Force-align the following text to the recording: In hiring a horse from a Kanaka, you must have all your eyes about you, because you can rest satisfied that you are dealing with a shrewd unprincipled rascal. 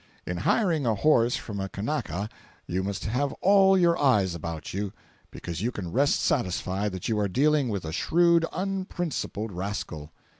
In 0.25 0.37
hiring 0.37 0.87
a 0.87 0.95
horse 0.95 1.35
from 1.35 1.59
a 1.59 1.69
Kanaka, 1.69 2.27
you 2.65 2.81
must 2.81 3.05
have 3.05 3.33
all 3.33 3.77
your 3.77 3.99
eyes 4.01 4.33
about 4.33 4.73
you, 4.73 4.93
because 5.29 5.61
you 5.61 5.71
can 5.71 5.91
rest 5.91 6.19
satisfied 6.21 6.91
that 6.93 7.07
you 7.07 7.19
are 7.19 7.27
dealing 7.27 7.69
with 7.69 7.85
a 7.85 7.91
shrewd 7.91 8.43
unprincipled 8.51 9.51
rascal. 9.51 10.11